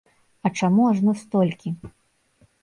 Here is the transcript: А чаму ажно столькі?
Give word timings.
А 0.47 0.51
чаму 0.59 0.87
ажно 0.91 1.13
столькі? 1.25 1.75